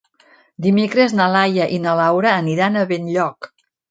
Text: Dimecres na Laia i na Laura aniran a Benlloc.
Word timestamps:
Dimecres 0.65 1.13
na 1.19 1.27
Laia 1.35 1.67
i 1.77 1.77
na 1.85 1.93
Laura 2.01 2.33
aniran 2.39 2.79
a 2.83 2.87
Benlloc. 2.93 3.51